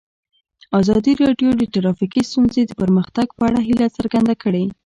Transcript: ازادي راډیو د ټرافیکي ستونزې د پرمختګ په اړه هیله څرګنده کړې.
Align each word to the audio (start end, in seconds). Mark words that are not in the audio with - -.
ازادي 0.79 1.13
راډیو 1.23 1.49
د 1.57 1.63
ټرافیکي 1.73 2.21
ستونزې 2.29 2.61
د 2.65 2.71
پرمختګ 2.81 3.27
په 3.37 3.43
اړه 3.49 3.59
هیله 3.67 3.87
څرګنده 3.97 4.33
کړې. 4.43 4.65